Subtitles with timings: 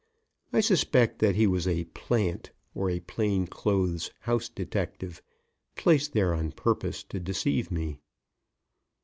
[0.51, 5.21] I suspect that he was a "plant," or a plain clothes house detective,
[5.75, 7.99] placed there on purpose to deceive me.